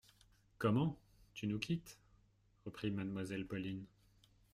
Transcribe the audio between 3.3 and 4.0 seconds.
Pauline.